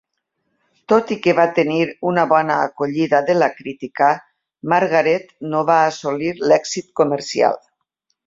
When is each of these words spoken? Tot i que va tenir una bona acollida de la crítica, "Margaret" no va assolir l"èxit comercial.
Tot 0.91 1.11
i 1.15 1.17
que 1.25 1.33
va 1.39 1.43
tenir 1.57 1.75
una 2.11 2.23
bona 2.31 2.55
acollida 2.69 3.19
de 3.27 3.35
la 3.37 3.49
crítica, 3.59 4.09
"Margaret" 4.75 5.29
no 5.51 5.63
va 5.71 5.77
assolir 5.93 6.33
l"èxit 6.49 6.89
comercial. 7.03 7.63